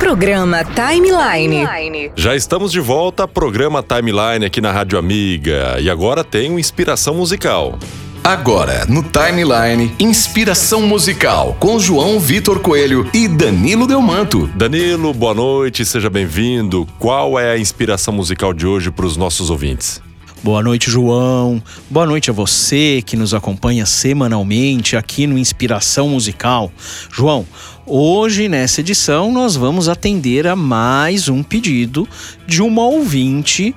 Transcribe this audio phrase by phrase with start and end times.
[0.00, 2.10] Programa Timeline.
[2.16, 5.76] Já estamos de volta, programa Timeline aqui na Rádio Amiga.
[5.78, 7.78] E agora tem inspiração musical.
[8.24, 14.46] Agora, no Timeline, inspiração musical com João Vitor Coelho e Danilo Delmanto.
[14.54, 16.88] Danilo, boa noite, seja bem-vindo.
[16.98, 20.00] Qual é a inspiração musical de hoje para os nossos ouvintes?
[20.42, 21.62] Boa noite, João.
[21.90, 26.72] Boa noite a você que nos acompanha semanalmente aqui no Inspiração Musical.
[27.12, 27.46] João,
[27.84, 32.08] hoje nessa edição nós vamos atender a mais um pedido
[32.46, 33.74] de uma ouvinte,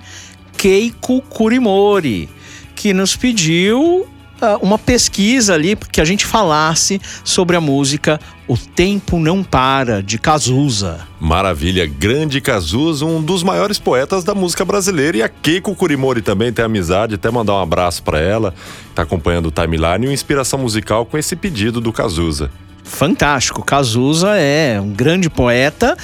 [0.57, 2.29] Keiko Kurimori,
[2.73, 4.07] que nos pediu
[4.61, 10.17] uma pesquisa ali que a gente falasse sobre a música O Tempo Não Para, de
[10.17, 10.99] Cazuza.
[11.19, 15.17] Maravilha, grande Cazuza, um dos maiores poetas da música brasileira.
[15.17, 18.53] E a Keiko Kurimori também tem amizade, até mandar um abraço para ela,
[18.93, 22.51] tá acompanhando o timeline e uma inspiração musical com esse pedido do Cazuza.
[22.83, 25.97] Fantástico, Cazuza é um grande poeta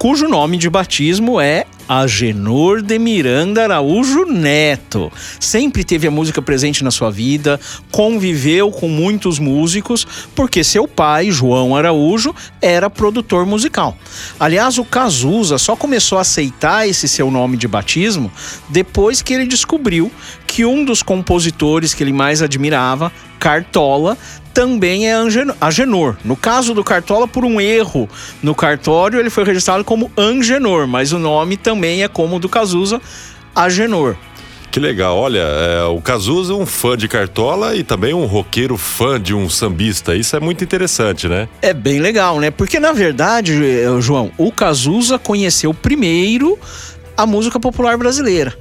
[0.00, 5.12] cujo nome de batismo é Agenor de Miranda Araújo Neto.
[5.38, 11.30] Sempre teve a música presente na sua vida, conviveu com muitos músicos, porque seu pai,
[11.30, 13.94] João Araújo, era produtor musical.
[14.38, 18.32] Aliás, o Cazuza só começou a aceitar esse seu nome de batismo
[18.70, 20.10] depois que ele descobriu
[20.46, 24.16] que um dos compositores que ele mais admirava, Cartola,
[24.52, 25.14] também é
[25.60, 26.16] Agenor.
[26.24, 28.08] No caso do Cartola, por um erro
[28.42, 32.48] no cartório, ele foi registrado como Angenor, mas o nome também é como o do
[32.48, 33.00] Cazuza,
[33.54, 34.16] Agenor.
[34.70, 38.76] Que legal, olha, é, o Cazuza é um fã de Cartola e também um roqueiro
[38.76, 40.14] fã de um sambista.
[40.14, 41.48] Isso é muito interessante, né?
[41.60, 42.52] É bem legal, né?
[42.52, 43.52] Porque na verdade,
[44.00, 46.56] João, o Cazuza conheceu primeiro
[47.16, 48.56] a música popular brasileira.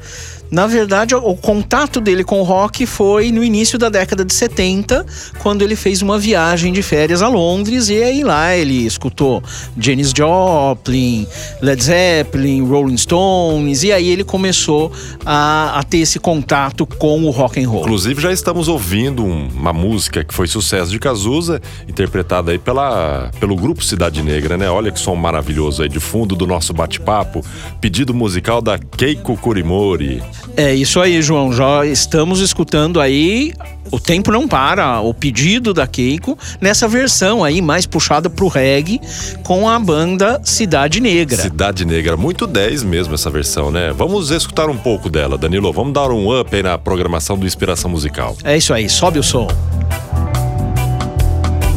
[0.51, 5.05] Na verdade, o contato dele com o rock foi no início da década de 70,
[5.39, 9.43] quando ele fez uma viagem de férias a Londres e aí lá ele escutou
[9.77, 11.27] Janis Joplin,
[11.61, 14.91] Led Zeppelin, Rolling Stones e aí ele começou
[15.25, 17.81] a, a ter esse contato com o rock and roll.
[17.81, 23.55] Inclusive já estamos ouvindo uma música que foi sucesso de Cazuza, interpretada aí pela, pelo
[23.55, 24.69] grupo Cidade Negra, né?
[24.69, 27.43] Olha que som maravilhoso aí de fundo do nosso bate-papo,
[27.79, 30.21] pedido musical da Keiko Kurimori.
[30.55, 31.53] É isso aí, João.
[31.53, 33.53] Já estamos escutando aí
[33.91, 38.99] o Tempo Não Para, o pedido da Keiko, nessa versão aí mais puxada pro reggae,
[39.43, 41.41] com a banda Cidade Negra.
[41.41, 43.91] Cidade Negra, muito 10 mesmo essa versão, né?
[43.91, 45.71] Vamos escutar um pouco dela, Danilo.
[45.73, 48.35] Vamos dar um up aí na programação do Inspiração Musical.
[48.43, 49.47] É isso aí, sobe o som.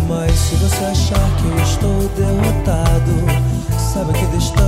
[0.08, 3.12] Mas se você achar que eu estou derrotado,
[3.92, 4.61] sabe que estão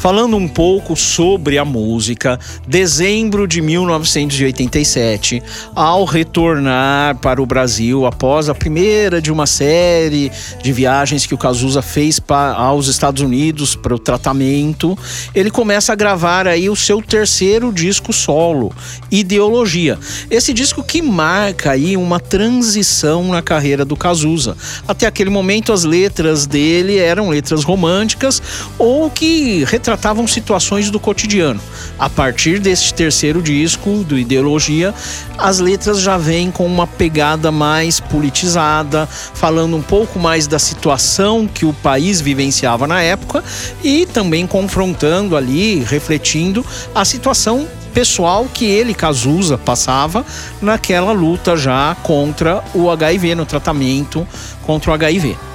[0.00, 5.42] falando um pouco sobre a música, dezembro de 1987,
[5.74, 11.38] ao retornar para o Brasil após a primeira de uma série de viagens que o
[11.38, 14.96] Cazuza fez para, aos Estados Unidos para o tratamento,
[15.34, 18.72] ele começa a gravar aí o seu terceiro disco solo,
[19.10, 19.98] Ideologia.
[20.30, 24.56] Esse disco que marca aí uma transição na carreira do Cazuza.
[24.88, 28.40] Até aquele momento as letras dele eram letras românticas
[28.78, 29.89] ou que retratavam
[30.26, 31.60] situações do cotidiano.
[31.98, 34.94] A partir desse terceiro disco, do Ideologia,
[35.38, 41.46] as letras já vêm com uma pegada mais politizada, falando um pouco mais da situação
[41.46, 43.42] que o país vivenciava na época
[43.82, 46.64] e também confrontando ali, refletindo
[46.94, 50.24] a situação pessoal que ele, Cazuza, passava
[50.62, 54.26] naquela luta já contra o HIV, no tratamento
[54.64, 55.49] contra o HIV.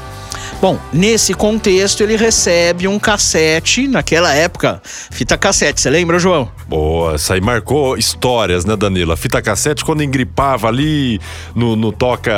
[0.62, 6.50] Bom, nesse contexto ele recebe um cassete, naquela época, fita cassete, você lembra, João?
[6.68, 9.16] Boa, essa aí marcou histórias, né, Danila?
[9.16, 11.20] Fita cassete, quando engripava ali
[11.54, 12.32] no, no toca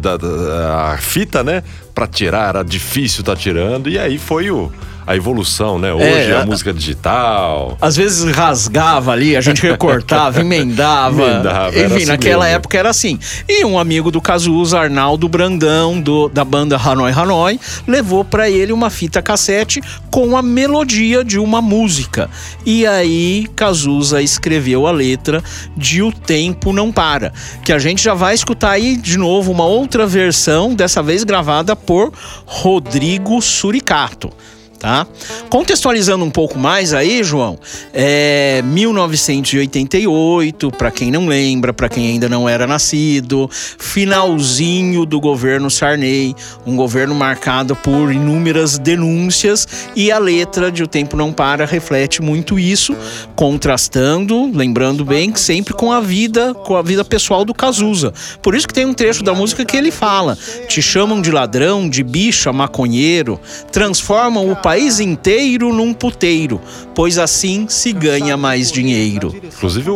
[0.00, 1.62] da, da fita, né?
[1.94, 4.72] Pra tirar, era difícil tá tirando, e aí foi o
[5.08, 5.90] a evolução, né?
[5.90, 7.78] Hoje é, é a, a música digital.
[7.80, 11.22] Às vezes rasgava ali, a gente recortava, emendava.
[11.22, 12.56] emendava Enfim, assim naquela mesmo.
[12.56, 13.18] época era assim.
[13.48, 18.70] E um amigo do Cazuza, Arnaldo Brandão, do, da banda Hanoi Hanoi, levou para ele
[18.70, 19.80] uma fita cassete
[20.10, 22.28] com a melodia de uma música.
[22.66, 25.42] E aí Cazuza escreveu a letra
[25.74, 27.32] de O Tempo Não Para,
[27.64, 31.74] que a gente já vai escutar aí de novo uma outra versão, dessa vez gravada
[31.74, 32.12] por
[32.44, 34.30] Rodrigo Suricato.
[34.78, 35.06] Tá?
[35.50, 37.58] Contextualizando um pouco mais aí, João,
[37.92, 45.70] é 1988, para quem não lembra, para quem ainda não era nascido, finalzinho do governo
[45.70, 46.34] Sarney,
[46.66, 49.66] um governo marcado por inúmeras denúncias
[49.96, 52.94] e a letra de O Tempo Não Para reflete muito isso,
[53.34, 58.12] contrastando, lembrando bem, sempre com a vida, com a vida pessoal do Cazuza.
[58.42, 60.38] Por isso que tem um trecho da música que ele fala:
[60.68, 63.40] "Te chamam de ladrão, de bicha, maconheiro,
[63.72, 66.60] transformam o país inteiro num puteiro,
[66.94, 69.90] pois assim se ganha mais dinheiro." Inclusive,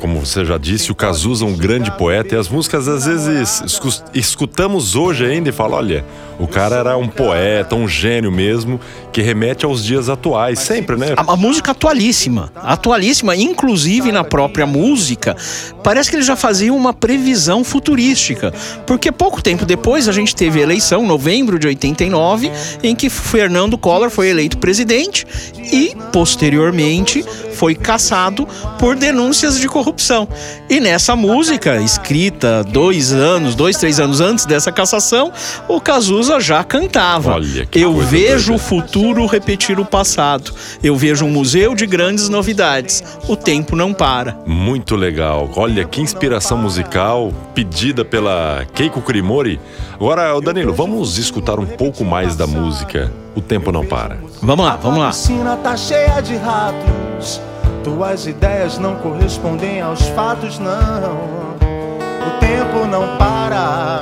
[0.00, 3.62] como você já disse, o Cazuza é um grande poeta e as músicas às vezes
[3.64, 6.04] escu- escutamos hoje ainda e fala, olha,
[6.40, 8.80] o cara era um poeta, um gênio mesmo,
[9.12, 11.14] que remete aos dias atuais, sempre, né?
[11.16, 15.34] A, a música atualíssima, atualíssima, inclusive na própria música,
[15.82, 18.52] parece que ele já fazia uma previsão futurística,
[18.86, 22.50] porque pouco tempo depois a gente teve a eleição, novembro de 89,
[22.82, 25.26] em que Fernando Collor foi eleito presidente
[25.58, 27.22] e posteriormente
[27.56, 28.46] foi caçado
[28.78, 30.28] por denúncias de corrupção.
[30.68, 35.32] E nessa música, escrita dois anos, dois, três anos antes dessa cassação,
[35.66, 37.32] o Cazuza já cantava.
[37.32, 40.52] Olha que Eu vejo o futuro repetir o passado.
[40.82, 43.02] Eu vejo um museu de grandes novidades.
[43.26, 44.36] O tempo não para.
[44.46, 45.50] Muito legal.
[45.56, 49.58] Olha que inspiração musical pedida pela Keiko Kurimori.
[49.94, 53.10] Agora, Danilo, vamos escutar um pouco mais da música.
[53.34, 54.18] O tempo não para.
[54.42, 55.08] Vamos lá, vamos lá.
[55.08, 57.40] A piscina tá cheia de ratos.
[57.86, 61.54] Tuas ideias não correspondem aos fatos, não.
[61.54, 64.00] O tempo não para.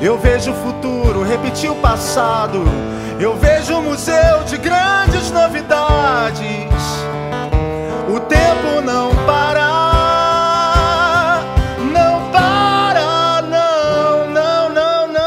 [0.00, 2.64] Eu vejo o futuro repetir o passado.
[3.20, 6.67] Eu vejo um museu de grandes novidades.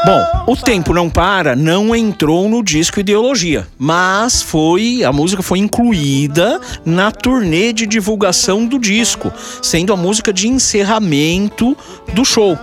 [0.04, 5.60] Bom, o tempo não para não entrou no disco Ideologia, mas foi a música foi
[5.60, 9.32] incluída na turnê de divulgação do disco,
[9.62, 11.76] sendo a música de encerramento
[12.14, 12.58] do show.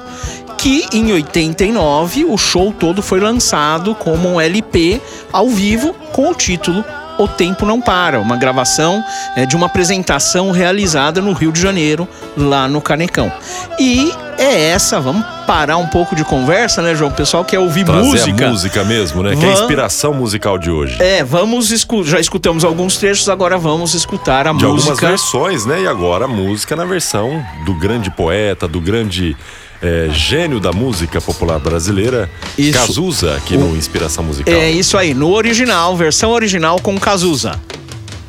[0.58, 5.02] Que em 89 o show todo foi lançado como um LP
[5.32, 6.84] ao vivo com o título
[7.20, 9.04] O Tempo Não Para, uma gravação
[9.36, 13.32] é, de uma apresentação realizada no Rio de Janeiro, lá no Canecão.
[13.78, 17.12] E é essa, vamos parar um pouco de conversa, né, João?
[17.12, 18.46] O pessoal quer ouvir Trazer música.
[18.46, 19.36] a música mesmo, né?
[19.36, 20.96] Que é a inspiração musical de hoje.
[21.02, 25.08] É, vamos escu já escutamos alguns trechos, agora vamos escutar a de algumas música.
[25.10, 25.82] versões, né?
[25.82, 29.36] E agora a música na versão do grande poeta, do grande
[29.82, 32.78] é, gênio da música popular brasileira, Isso.
[32.78, 34.54] Cazuza, aqui no Inspiração Musical.
[34.54, 37.60] É isso aí, no original, versão original com Cazuza.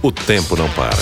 [0.03, 0.97] O tempo não para.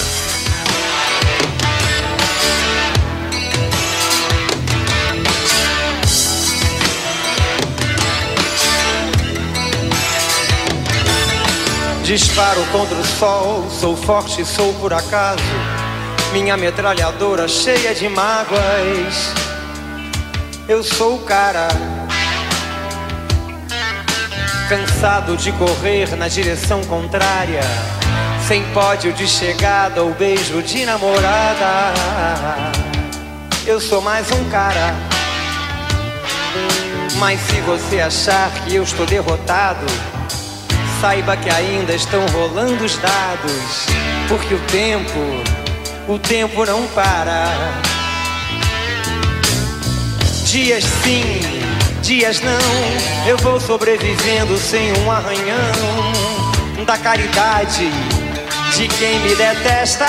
[12.02, 15.42] Disparo contra o sol, sou forte, sou por acaso.
[16.32, 19.34] Minha metralhadora cheia de mágoas.
[20.69, 21.67] Eu sou o cara.
[24.69, 27.62] Cansado de correr na direção contrária.
[28.47, 31.94] Sem pódio de chegada ou beijo de namorada.
[33.67, 34.94] Eu sou mais um cara.
[37.17, 39.87] Mas se você achar que eu estou derrotado.
[41.00, 43.87] Saiba que ainda estão rolando os dados,
[44.29, 45.19] porque o tempo,
[46.09, 47.97] o tempo não para.
[50.50, 51.42] Dias sim,
[52.00, 57.90] dias não, eu vou sobrevivendo sem um arranhão da caridade
[58.74, 60.06] de quem me detesta.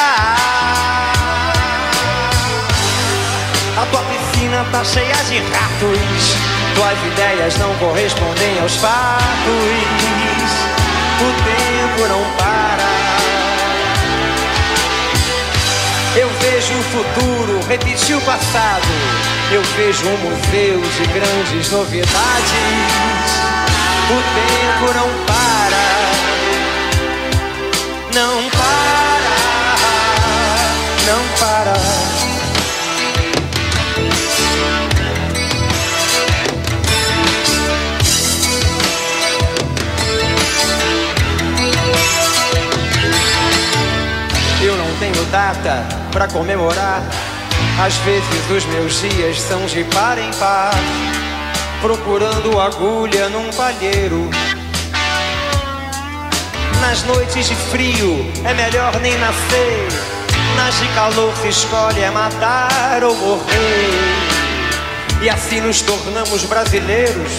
[3.76, 6.38] A tua piscina tá cheia de ratos.
[6.74, 9.79] Tuas ideias não correspondem aos fatos.
[16.80, 18.88] O futuro repetir o passado.
[19.52, 22.10] Eu vejo um museu de grandes novidades.
[24.10, 25.84] O tempo não para.
[28.14, 29.34] Não para.
[31.06, 32.19] Não para.
[46.12, 47.02] Pra comemorar.
[47.84, 50.74] Às vezes os meus dias são de par em par,
[51.82, 54.30] procurando agulha num palheiro.
[56.82, 59.88] Nas noites de frio é melhor nem nascer.
[60.56, 63.90] Nas de calor se escolhe é matar ou morrer.
[65.22, 67.32] E assim nos tornamos brasileiros.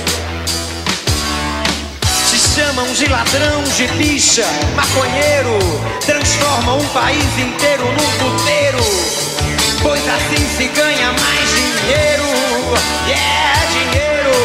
[2.61, 4.45] Chamam de ladrão, de bicha,
[4.77, 5.59] maconheiro,
[6.05, 8.85] transforma um país inteiro num puteiro.
[9.81, 12.27] Pois assim se ganha mais dinheiro,
[13.09, 14.37] yeah, dinheiro.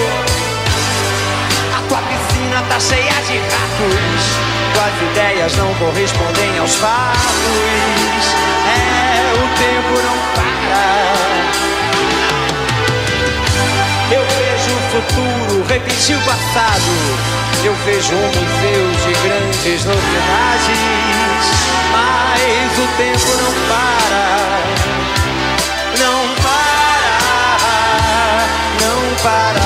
[1.77, 4.23] A tua piscina tá cheia de ratos,
[4.73, 7.35] tuas ideias não correspondem aos fatos.
[8.65, 10.85] É, o tempo não para.
[14.09, 17.44] Eu vejo o futuro repetir o passado.
[17.63, 20.79] Eu vejo um museu de grandes novidades.
[21.91, 24.25] Mas o tempo não para.
[25.99, 27.15] Não para.
[28.81, 29.64] Não para.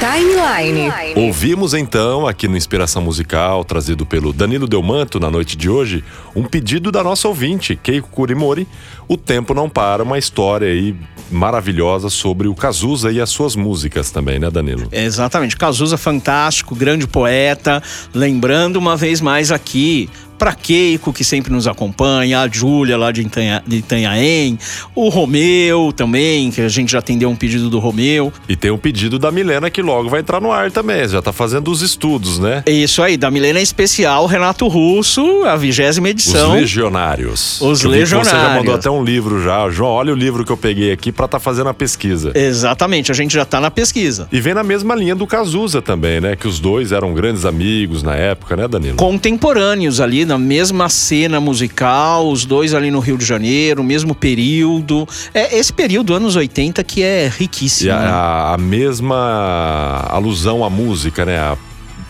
[0.00, 0.90] Timeline.
[1.14, 6.02] Ouvimos então, aqui no Inspiração Musical, trazido pelo Danilo Delmanto na noite de hoje,
[6.34, 8.66] um pedido da nossa ouvinte, Keiko Kurimori.
[9.06, 10.96] O Tempo Não Para, uma história aí
[11.30, 14.88] maravilhosa sobre o Cazuza e as suas músicas também, né, Danilo?
[14.90, 15.54] Exatamente.
[15.54, 17.82] Cazuza fantástico, grande poeta.
[18.14, 20.08] Lembrando uma vez mais aqui
[20.40, 24.58] para Keiko, que sempre nos acompanha, a Júlia lá de, Itanha, de Itanhaém,
[24.94, 28.32] o Romeu também, que a gente já atendeu um pedido do Romeu.
[28.48, 31.30] E tem um pedido da Milena que logo vai entrar no ar também, já tá
[31.30, 32.62] fazendo os estudos, né?
[32.64, 36.54] É Isso aí, da Milena Especial, Renato Russo, a vigésima edição.
[36.54, 37.60] Os Legionários.
[37.60, 38.56] Os eu que Você já Legionários.
[38.56, 39.68] mandou até um livro já.
[39.68, 42.32] João, olha o livro que eu peguei aqui pra tá fazendo a pesquisa.
[42.34, 44.26] Exatamente, a gente já tá na pesquisa.
[44.32, 46.34] E vem na mesma linha do Cazuza também, né?
[46.34, 48.96] Que os dois eram grandes amigos na época, né, Danilo?
[48.96, 55.08] Contemporâneos ali, mesma cena musical, os dois ali no Rio de Janeiro, mesmo período.
[55.34, 57.90] É esse período, anos 80, que é E riquíssimo.
[57.92, 57.96] né?
[58.06, 61.38] a, a mesma alusão à música, né?
[61.38, 61.56] A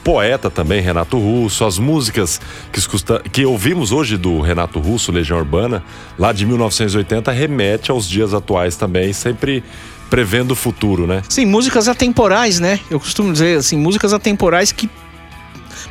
[0.03, 2.41] poeta também, Renato Russo, as músicas
[2.73, 5.83] que, escuta- que ouvimos hoje do Renato Russo, Legião Urbana,
[6.19, 9.63] lá de 1980, remete aos dias atuais também, sempre
[10.09, 11.23] prevendo o futuro, né?
[11.29, 12.81] Sim, músicas atemporais, né?
[12.91, 14.89] Eu costumo dizer assim, músicas atemporais que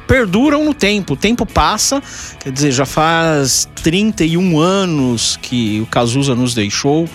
[0.10, 1.13] perduram no tempo.
[1.13, 2.01] O tempo passa,
[2.39, 7.08] quer dizer, já faz 31 anos que o Cazuza nos deixou.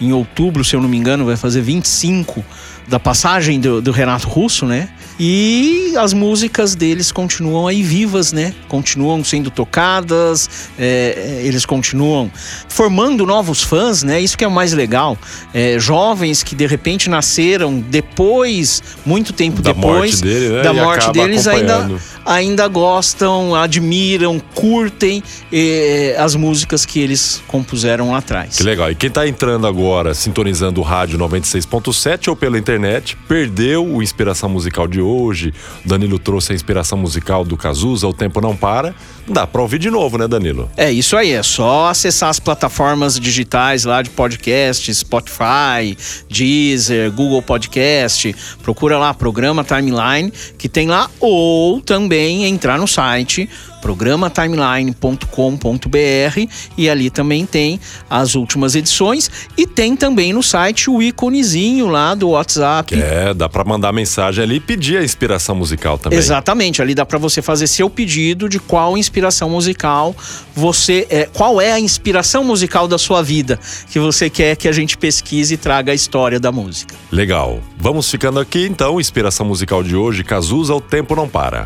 [0.00, 2.44] Em outubro, se eu não me engano, vai fazer 25
[2.86, 4.88] da passagem do, do Renato Russo, né?
[5.18, 8.54] E as músicas deles continuam aí vivas, né?
[8.68, 12.30] Continuam sendo tocadas, é, é, eles continuam
[12.68, 14.20] formando novos fãs, né?
[14.20, 15.18] Isso que é o mais legal.
[15.54, 20.62] É, jovens que de repente nasceram depois, muito tempo Da depois morte dele, né?
[20.62, 21.90] da E morte deles, ainda.
[22.26, 28.56] Ainda gostam, admiram, curtem eh, as músicas que eles compuseram lá atrás.
[28.56, 28.90] Que legal.
[28.90, 34.48] E quem tá entrando agora, sintonizando o rádio 96.7 ou pela internet, perdeu o Inspiração
[34.48, 35.54] Musical de hoje.
[35.84, 38.92] Danilo trouxe a inspiração musical do Cazuza, O Tempo Não Para.
[39.28, 40.70] Dá pra ouvir de novo, né, Danilo?
[40.76, 45.96] É isso aí, é só acessar as plataformas digitais lá de podcast, Spotify,
[46.28, 53.48] Deezer, Google Podcast, procura lá programa Timeline que tem lá ou também entrar no site
[53.86, 57.78] programatimeline.com.br e ali também tem
[58.10, 63.00] as últimas edições e tem também no site o íconezinho lá do WhatsApp.
[63.00, 66.18] É, dá pra mandar mensagem ali e pedir a inspiração musical também.
[66.18, 70.16] Exatamente, ali dá para você fazer seu pedido de qual inspiração musical
[70.52, 74.72] você é, qual é a inspiração musical da sua vida que você quer que a
[74.72, 76.92] gente pesquise e traga a história da música.
[77.12, 77.60] Legal.
[77.78, 79.00] Vamos ficando aqui então.
[79.00, 81.64] Inspiração musical de hoje, Cazuza, O Tempo Não Para.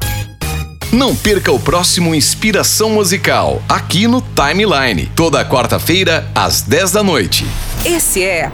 [0.92, 7.46] Não perca o próximo Inspiração Musical, aqui no Timeline, toda quarta-feira, às 10 da noite.
[7.84, 8.50] Esse é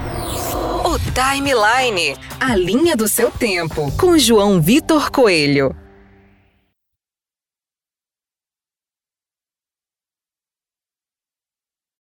[0.85, 5.75] o Timeline, a linha do seu tempo, com João Vitor Coelho.